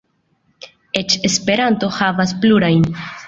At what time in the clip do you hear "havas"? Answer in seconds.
1.99-2.35